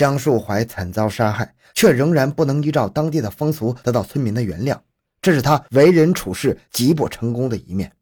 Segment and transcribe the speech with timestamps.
[0.00, 4.78] 张树怀惨遭杀害，却仍然不能依照当地的风俗得到村民的原谅，
[5.20, 7.92] 这是他为人处事极不成功的一面。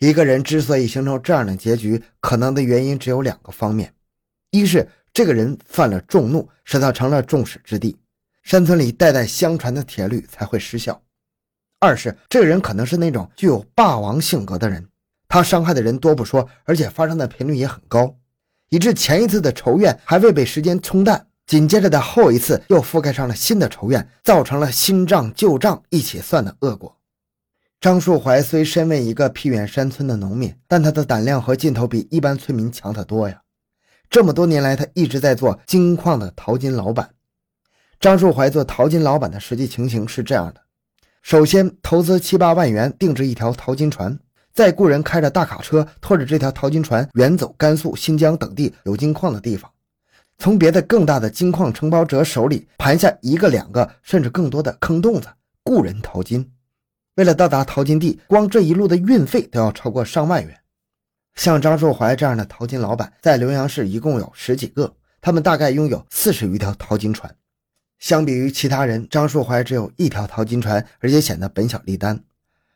[0.00, 3.90] 一个人之所以形成这样的结局，可能的原因只有两个方面：
[4.50, 7.96] 一是这个人犯了众怒，使他成了众矢之的，
[8.42, 10.92] 山村里代代相传的铁律才会失效；
[11.80, 14.86] 二是这个人可能是那种具有霸王性格的人，
[15.26, 18.14] 他伤害的人多不说，而且发生的频率也很高。
[18.70, 26.96] 以致前一次的仇怨还未被时间冲淡，紧接着的后一次又覆盖上了新的仇怨，造成了新账旧账一起算的恶果。
[27.80, 33.42] 张树怀虽身为一个僻远山村的农民，但他的胆量和劲头比一般村民强得多呀。
[34.08, 37.10] 这么多年来，他一直在做金矿的淘金老板。
[38.00, 40.62] 张树怀做淘金老板的实际情形是这样的：
[41.22, 44.18] 首先投资七八万元定制一条淘金船。
[44.54, 49.68] 再雇人开着大卡车，拖着这条淘金船远走甘肃、新疆等地有金矿的地方，
[50.38, 55.26] 从别的更大的金矿承包者手里盘下一个、两个，甚至更多的坑洞子，
[55.64, 56.52] 雇人淘金。
[57.16, 60.60] 为了到达淘金地，光这一路的运费都要超过上万元。
[61.34, 67.34] 像张树怀这样的淘金老板，在浏阳市一共有十几个，他们大概拥有四十余条淘金船。
[67.98, 72.22] 相比于其他人，张树怀只有一条淘金船，而且显得本小利单。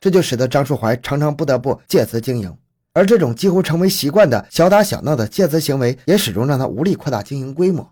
[0.00, 2.56] 这就使得张树怀常常不得不借此经营，
[2.92, 7.90] 而这种几乎成为习惯的小打小闹的借资行为，也始终让他无力扩大经营规模。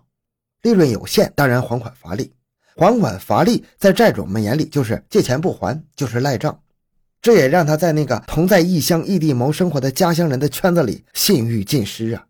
[0.61, 2.31] 利润有限，当然还款乏力。
[2.75, 6.59] 还款乏力，在债主们眼里就是借钱不还，就是赖账。
[7.21, 12.25] 这也让他在那个同在异乡异地谋生活的家乡人的圈子里信誉尽失啊！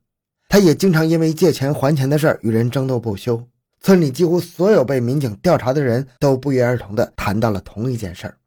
[0.50, 3.46] 他也经常因为借钱还钱的事儿与人争斗不休。
[3.82, 8.38] 村里几乎所有被民警调查的人都不约而同地谈到了同一件事儿。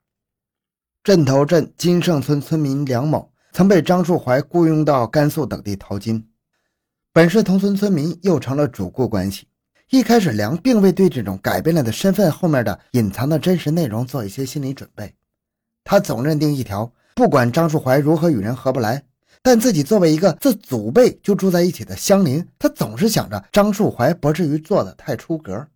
[1.03, 6.29] 镇头镇金盛村村民梁某曾被张树怀雇佣到甘肃等地淘金，
[7.11, 9.47] 本是同村村民，又成了主顾关系。
[9.89, 15.15] 一开始，梁并未对这种改变了的身份后面的隐藏的真实内容做一些心理准备。
[15.85, 19.03] 他总认定一条：不管张树怀如何与人合不来，
[19.43, 25.67] 但自己作为一个自祖辈就住在一起的乡邻，他总是想着张树怀不至于做的太出格。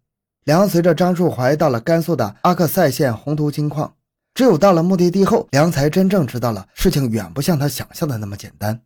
[0.44, 3.94] 梁随着张树怀到了甘肃的阿克塞县红图金矿。
[4.34, 8.82] 只有到了目的地后，梁才真正知道了事情远不像他想象的那么简单。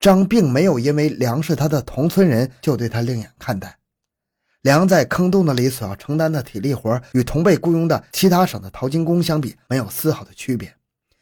[0.00, 3.78] 张并没有因为梁是他的同村人就对他另眼看待。
[4.62, 10.74] 梁在坑洞子里所要承担的体力活，与同被雇佣的其他省的淘金工相比，没有丝毫的区别。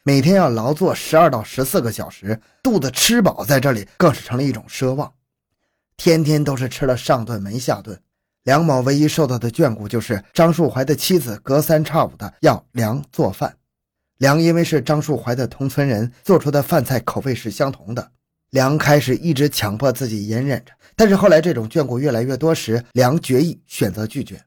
[0.03, 5.13] 每天要劳作十二到十四个小时，肚子吃饱在这里更是成了一种奢望。
[5.99, 8.01] 天天都是吃了上顿没下顿。
[8.45, 13.57] 梁某唯一受到的眷顾，就是张树怀的妻子隔三差五的要梁做饭。
[14.19, 18.13] 梁因为是张树怀的同村人，做出的饭菜口味是相同的。
[18.51, 24.39] 梁开始一直强迫自己隐忍着，但是后来这种眷顾越来越多时，梁决意选择拒绝。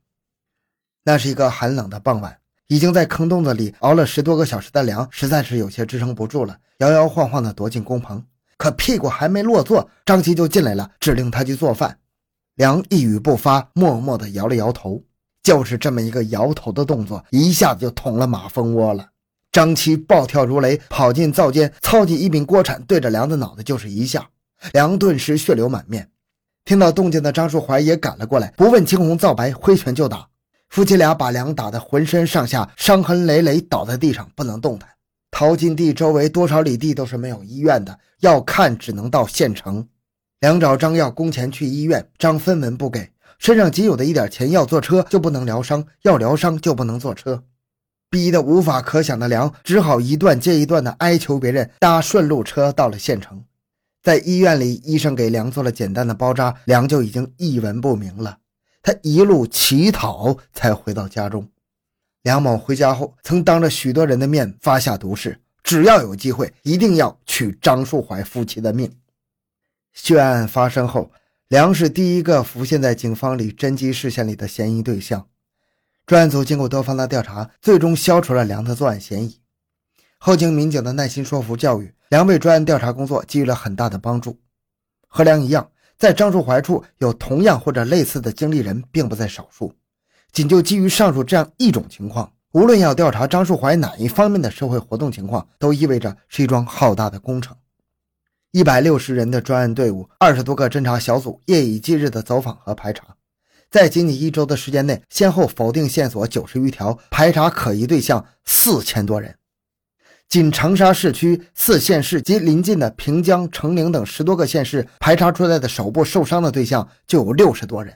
[1.04, 2.38] 那是一个寒冷的傍晚，
[2.68, 8.24] 已经在坑洞子里熬了十多个小时的梁，实在是有些支撑不住了，摇摇晃晃地躲进工棚。
[8.58, 11.98] 可屁股还没落座，张琪就进来了，指令他去做饭。
[12.58, 15.04] 梁一语不发，默默地摇了摇头。
[15.44, 19.08] 就是这么一个摇头的动作，一下子就捅了马蜂窝了。
[19.52, 24.28] 张七暴跳如雷，跑进灶间，操起一柄锅铲，对着梁的脑袋就是一下。
[24.74, 26.10] 梁顿时血流满面。
[26.66, 30.28] 听到动静的张树怀也赶了过来，不问青红皂白，挥拳就打。
[30.70, 34.90] 夫妻俩把梁打得浑身上下伤痕累累，倒在地上不能动弹。
[35.30, 39.88] 淘金地周围多少里地都是没有医院的，要看只能到县城。
[40.40, 47.44] 梁找张要工钱去医院，张分文不给，身上仅有的一点钱要坐车就不能疗伤，要疗伤就不能坐车，
[48.12, 53.44] 逼得无法可想的梁只好一段接一段的哀求别人搭顺路车到了县城。
[54.04, 58.38] 在医院里，医生给梁做了简单的包扎，梁就已经一文不名了。
[58.84, 61.50] 他一路乞讨才回到家中。
[62.22, 68.90] 梁某回家后，曾当着许多人的面发下毒誓，只要有机会，一定要取张树怀夫妻的命。
[70.00, 71.12] 血案发生后，
[71.48, 75.28] 梁是第一个浮现在警方里侦缉视线里的嫌疑对象。
[76.06, 79.42] 专案组经过多方的调查，最终消除了梁的作案嫌疑。
[80.20, 84.40] 后经民警的耐心说服教育，梁为专案调查工作给予了很大的帮助。
[85.08, 89.74] 和梁一样，在张树怀处有同样或者类似的经历人并不在少数。
[90.32, 97.58] 仅就基于上述这样一种情况，无论要调查张树怀哪一方面的社会活动情况，都意味着是一桩浩大的工程。
[98.58, 103.16] 一百六十人的专案队伍，二十多个侦查小组，夜以继日的走访和排查，
[103.70, 109.36] 在仅仅一周的时间内，先后否定线索九十余条，排查可疑对象四千多人。
[110.28, 117.96] 仅长沙市区四县市及邻近的平江、成陵等十多个县市，排查出来的手部受伤的对象就有六十多人。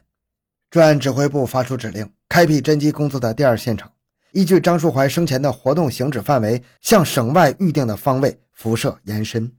[0.69, 3.91] 专案指挥部发出指令，开辟侦缉工作的第二现场，
[4.33, 9.51] 依据张树怀生前的活动行止范围，向省外预定的方位辐射延伸。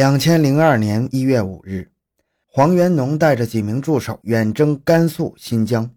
[0.00, 1.90] 两千零二年一月五日，
[2.46, 5.90] 黄元农带着几名助手远征甘肃、新疆。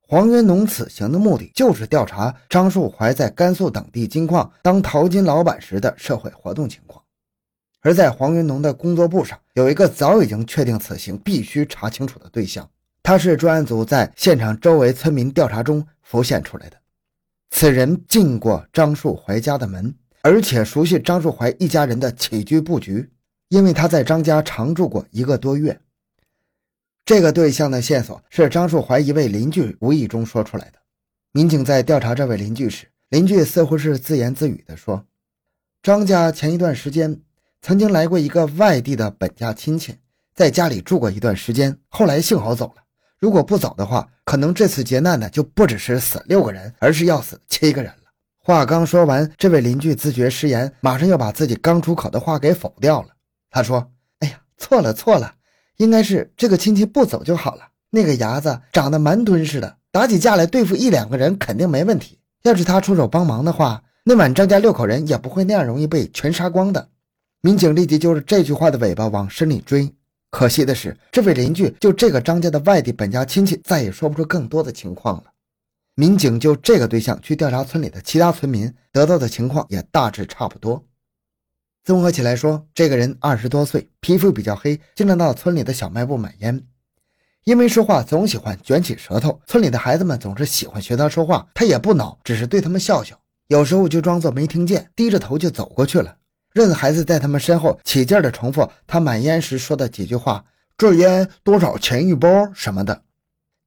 [0.00, 7.04] 黄元农此行的目的就是调查张树怀在甘肃等地金矿当淘金老板时的社会活动情况。
[7.82, 12.66] 而在黄元农的工作簿上，有一个早已经确定此行必须查清楚的对象。
[13.02, 16.78] 他是专案组在现场周围村民调查中浮现出来的。
[17.50, 19.94] 此人进过张树怀家的门，
[20.28, 23.08] 而且熟悉张树怀一家人的起居布局，
[23.48, 25.80] 因为他在张家常住过一个多月。
[27.04, 30.80] 这个对象的线索是张树怀一位邻居无意中说出来的。
[31.30, 35.06] 民警在调查这位邻居时，邻居似乎是自言自语地说
[35.80, 37.20] ：“张家前一段时间
[37.62, 39.94] 曾经来过一个外地的本家亲戚，
[40.34, 42.82] 在家里住过一段时间，后来幸好走了。”
[43.20, 48.05] 如果不走的话，可能这次劫难呢就不只是死六个人，而是要死七个人了。
[48.46, 53.08] 话刚说完，这位邻居自觉失言，马上又把自己刚出口的话给否掉了。
[53.50, 53.90] 他说
[54.22, 55.34] ：“哎呀，错了错了，
[55.78, 57.62] 应该是这个亲戚不走就好了。
[57.90, 62.20] 那个伢子长得蛮敦实的，打起架来对付一两个人肯定没问题。
[62.44, 66.88] 要是他出手帮忙的话，那晚张家六口人也不会那样容易被全杀光的。”
[67.42, 69.92] 民警立即揪着这句话的尾巴往深里追。
[70.30, 75.24] 可惜的是，这位邻居就这个张家的外地本家亲戚，再也说不出更多的情况了。
[75.98, 80.84] 民警就这个对象去调查村里的其他村民，得到的情况也大致差不多。
[81.84, 86.62] 综合起来说，这个人二十多岁，皮肤比较黑，经常到村里的小卖部买烟。
[87.44, 96.18] 因为说话总喜欢卷起舌头，村里的孩子们总是喜欢学他说话，他也不恼，只是对他们笑笑，有时候就装作没听见，低着头就走过去了。
[96.52, 100.44] 任孩子在他们身后起劲地重复他买烟时说的几句话
[100.76, 103.02] ：“这烟多少钱一包？”什么的。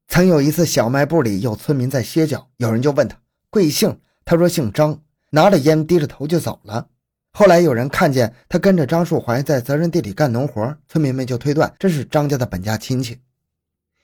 [0.09, 3.15] 曾有一次，小卖部里有村民在歇脚，有人就问他
[3.51, 6.87] 贵姓，他说姓张，拿着烟低着头就走了。
[7.31, 13.19] 后来有人看见他跟着张树怀在责任地里干农活，村民们就推断这是张家的本家亲戚。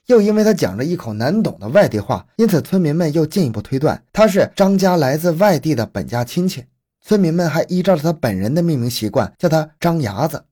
[0.06, 6.64] 又因为他讲着一口难懂的外地话，因此村民们又进一步推断他是张家来自外地的本家亲戚。
[7.04, 10.44] 村民们还依照着他本人的命名习惯，叫他张牙子。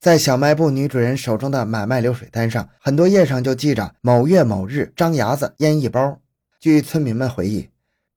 [0.00, 6.18] 在小卖部女主人手中的买卖流水单上，很多页上就记着某月某日张牙子烟一包。
[6.58, 7.68] 据村民们回忆，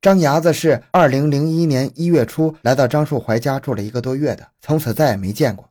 [0.02, 5.70] 张牙子是二零零一年一月初来到张树怀家住了一个多月的，从此再也没见过。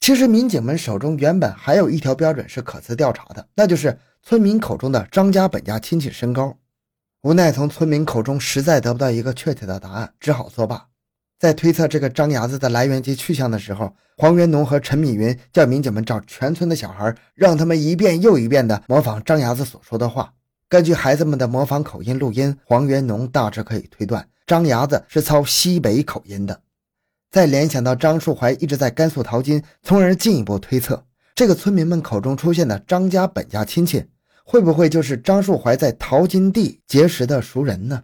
[0.00, 6.56] 其实民警们手中原本还有一条标准是可资调查的，那就是村民口中的张家本家亲戚身高。
[7.20, 10.86] 无奈从村民口中实在得不到一个确切的答案，只好作罢。
[11.44, 20.32] 在推测这个张伢子的来源及去向的时候，黄元农和陈米云叫民警们找全村的小孩，让他们一遍又一遍地模仿张伢子所说的话。
[20.70, 26.58] 根据孩子们的模仿口音录音，黄元农大致可以推断张伢子是操西北口音的。
[27.30, 31.04] 再联想到张树怀一直在甘肃淘金，从而进一步推测，
[31.34, 34.02] 这个村民们口中出现的张家本家亲戚，
[34.46, 38.02] 会不会就是张树怀在淘金地结识的熟人呢？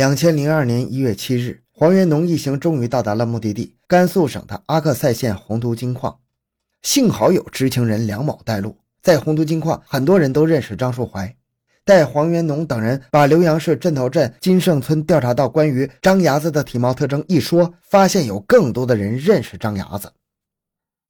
[0.00, 1.60] 两千零二年一月七日。
[1.70, 6.20] 黄元农一行终于到达了目的地——甘肃省的阿克塞县洪都金矿。
[6.80, 11.36] 幸好有知情人梁某带路，在洪都金矿，很多人都认识张树怀。
[11.84, 20.10] 待黄元农等人把浏阳市镇头镇金盛村调查到关于张伢子的体貌特征一说，发现有更多的人认识张伢子。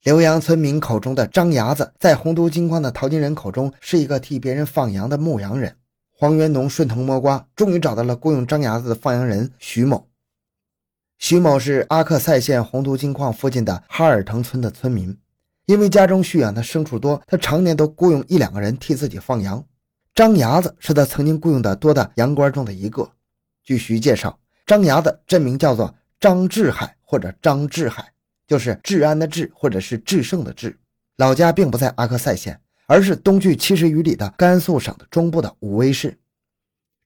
[0.03, 5.77] 浏阳村民口中的张伢子，在洪都金矿的淘金人口中是一个替别人放羊的牧羊人。
[6.21, 10.07] 黄元农顺藤摸瓜，终于找到了雇佣张牙子的放羊人徐某。
[11.17, 15.17] 徐某是阿克塞县红都金矿附近的哈尔腾村的村民，
[15.65, 19.65] 因为家中蓄养的牲畜多，他常年都雇佣一两个人替自己放羊。
[20.15, 23.13] 张牙子是他曾经雇佣的多的羊倌中的一个。
[23.65, 28.13] 据徐介绍，张牙子真名叫做张志海或者张志海，
[28.47, 30.79] 就是治安的治或者是制胜的治。
[31.17, 36.19] 老家并不在阿克塞县，而是东距七十余里的甘肃省的中部的武威市。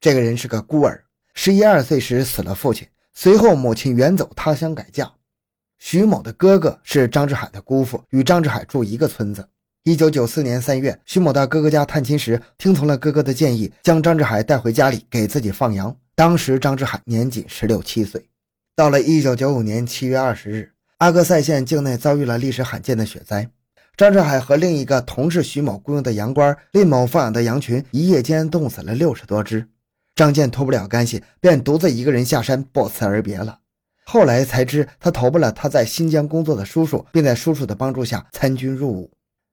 [0.01, 2.89] 这个人是个孤儿，十一二岁时死了父亲。
[3.13, 5.13] 随后，母亲远走他乡改嫁。
[5.79, 9.47] 徐某的哥哥是张志海的姑父，与张志海住一个村子。
[9.83, 15.95] 一九九四年三月，徐某到哥哥家探亲时，听从了哥哥的建议，将张志海带回家里给自己放羊。
[16.15, 18.27] 当时张志海年仅十六七岁。
[18.75, 23.51] 到了一九九五年七月二十日，阿克塞县境内遭遇了历史罕见的雪灾。
[23.97, 29.69] 张志海和另一个同是徐某雇佣的羊倌蔺某放养的羊群，一夜间冻死了六十多只。
[30.17, 33.61] 张健脱不了干系，便独自一个人下山，不辞而别了。
[34.05, 39.13] 后来才知他投奔了他在新疆工作的叔叔，并在叔叔的帮助下参军入伍。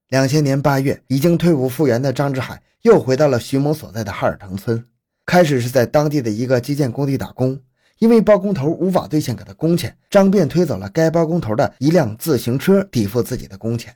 [0.10, 4.84] 两千年八月，已经退伍复员的张志海又回到了徐某所在的哈尔腾村，
[5.24, 7.60] 开始是在当地的一个基建工地打工。
[8.00, 13.94] 因为包工头无法兑现给他工钱，张便推走了该包工头的一辆自行车抵付自己的工钱。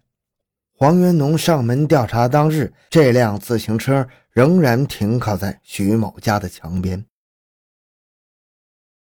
[0.78, 7.06] 黄元农上门调查当日，这辆自行车仍然停靠在徐某家的墙边。